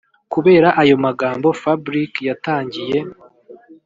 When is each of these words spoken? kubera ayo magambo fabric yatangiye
kubera 0.33 0.67
ayo 0.81 0.95
magambo 1.05 1.47
fabric 1.61 2.13
yatangiye 2.27 2.97